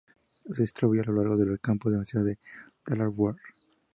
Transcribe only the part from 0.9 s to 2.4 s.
a lo largo del campus de la Universidad de